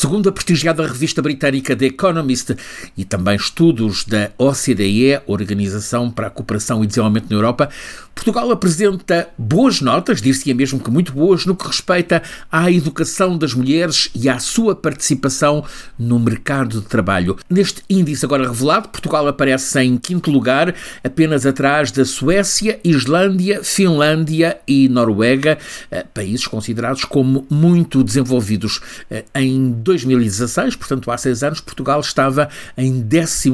Segundo 0.00 0.30
a 0.30 0.32
prestigiada 0.32 0.86
revista 0.86 1.20
britânica 1.20 1.76
The 1.76 1.84
Economist 1.84 2.56
e 2.96 3.04
também 3.04 3.36
estudos 3.36 4.06
da 4.06 4.30
OCDE, 4.38 5.20
Organização 5.26 6.10
para 6.10 6.28
a 6.28 6.30
Cooperação 6.30 6.82
e 6.82 6.86
Desenvolvimento 6.86 7.28
na 7.28 7.36
Europa, 7.36 7.68
Portugal 8.14 8.50
apresenta 8.50 9.28
boas 9.38 9.80
notas, 9.80 10.20
dir-se-ia 10.20 10.54
mesmo 10.54 10.78
que 10.78 10.90
muito 10.90 11.10
boas, 11.10 11.46
no 11.46 11.56
que 11.56 11.66
respeita 11.66 12.22
à 12.52 12.70
educação 12.70 13.38
das 13.38 13.54
mulheres 13.54 14.10
e 14.14 14.28
à 14.28 14.38
sua 14.38 14.74
participação 14.74 15.64
no 15.98 16.18
mercado 16.18 16.80
de 16.80 16.86
trabalho. 16.86 17.38
Neste 17.48 17.82
índice 17.88 18.24
agora 18.24 18.46
revelado, 18.46 18.90
Portugal 18.90 19.26
aparece 19.26 19.80
em 19.80 19.96
quinto 19.96 20.30
lugar, 20.30 20.74
apenas 21.02 21.46
atrás 21.46 21.90
da 21.90 22.04
Suécia, 22.04 22.78
Islândia, 22.84 23.64
Finlândia 23.64 24.58
e 24.68 24.86
Noruega, 24.88 25.58
eh, 25.90 26.04
países 26.12 26.46
considerados 26.46 27.04
como 27.04 27.46
muito 27.48 28.04
desenvolvidos. 28.04 28.80
Eh, 29.10 29.24
em 29.34 29.70
2016, 29.90 30.76
portanto 30.76 31.10
há 31.10 31.18
seis 31.18 31.42
anos, 31.42 31.60
Portugal 31.60 32.00
estava 32.00 32.48
em 32.76 33.00
12 33.00 33.50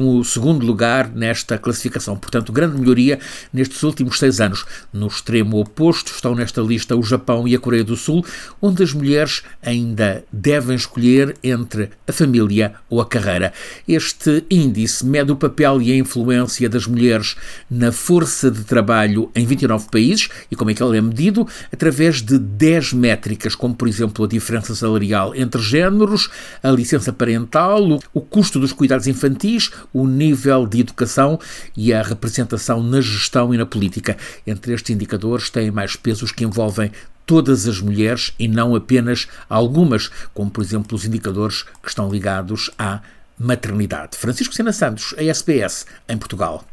lugar 0.61 1.09
nesta 1.09 1.57
classificação. 1.57 2.15
Portanto, 2.15 2.51
grande 2.51 2.77
melhoria 2.77 3.19
nestes 3.51 3.81
últimos 3.81 4.19
seis 4.19 4.39
anos. 4.39 4.65
No 4.93 5.07
extremo 5.07 5.59
oposto 5.59 6.11
estão 6.11 6.35
nesta 6.35 6.61
lista 6.61 6.95
o 6.95 7.01
Japão 7.01 7.47
e 7.47 7.55
a 7.55 7.59
Coreia 7.59 7.83
do 7.83 7.95
Sul, 7.95 8.23
onde 8.61 8.83
as 8.83 8.93
mulheres 8.93 9.41
ainda 9.63 10.23
devem 10.31 10.75
escolher 10.75 11.35
entre 11.43 11.89
a 12.07 12.11
família 12.11 12.75
ou 12.89 13.01
a 13.01 13.05
carreira. 13.05 13.51
Este 13.87 14.45
índice 14.49 15.05
mede 15.05 15.31
o 15.31 15.35
papel 15.35 15.81
e 15.81 15.91
a 15.91 15.95
influência 15.95 16.69
das 16.69 16.85
mulheres 16.85 17.35
na 17.69 17.91
força 17.91 18.51
de 18.51 18.63
trabalho 18.63 19.31
em 19.33 19.45
29 19.45 19.89
países 19.89 20.29
e 20.51 20.55
como 20.55 20.69
é 20.69 20.73
que 20.73 20.83
ele 20.83 20.97
é 20.97 21.01
medido? 21.01 21.47
Através 21.71 22.21
de 22.21 22.37
10 22.37 22.93
métricas, 22.93 23.55
como 23.55 23.73
por 23.73 23.87
exemplo 23.87 24.23
a 24.23 24.27
diferença 24.27 24.75
salarial 24.75 25.33
entre 25.33 25.61
géneros, 25.61 26.26
a 26.61 26.69
licença 26.69 27.11
parental, 27.13 27.99
o 28.13 28.21
custo 28.21 28.59
dos 28.59 28.73
cuidados 28.73 29.07
infantis, 29.07 29.71
o 29.93 30.07
nível 30.07 30.65
de 30.65 30.81
educação 30.81 31.39
e 31.75 31.93
a 31.93 32.01
representação 32.01 32.81
na 32.81 33.01
gestão 33.01 33.53
e 33.53 33.57
na 33.57 33.65
política. 33.65 34.17
Entre 34.45 34.73
estes 34.73 34.95
indicadores 34.95 35.49
têm 35.49 35.71
mais 35.71 35.95
pesos 35.95 36.31
que 36.31 36.43
envolvem 36.43 36.91
todas 37.25 37.67
as 37.67 37.81
mulheres 37.81 38.33
e 38.39 38.47
não 38.47 38.73
apenas 38.73 39.27
algumas, 39.49 40.09
como 40.33 40.49
por 40.49 40.63
exemplo 40.63 40.95
os 40.95 41.05
indicadores 41.05 41.63
que 41.83 41.89
estão 41.89 42.09
ligados 42.09 42.71
à 42.79 43.01
maternidade. 43.37 44.17
Francisco 44.17 44.53
Sena 44.53 44.73
Santos, 44.73 45.13
a 45.17 45.23
SBS, 45.23 45.85
em 46.07 46.17
Portugal. 46.17 46.65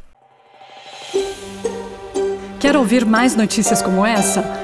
Quer 2.61 2.77
ouvir 2.77 3.05
mais 3.05 3.37
notícias 3.37 3.83
como 3.83 4.07
essa? 4.07 4.64